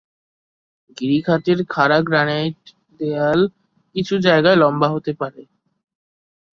গিরিখাতের 0.97 1.59
খাড়া 1.69 1.99
গ্রানাইট 2.01 2.59
দেয়াল 2.99 3.41
কিছু 3.95 4.13
জায়গায় 4.19 4.57
লম্বা 4.57 4.87
হতে 4.89 5.11
পারে। 5.13 5.41